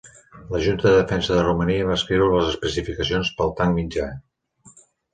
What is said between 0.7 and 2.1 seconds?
de Defensa de Romania va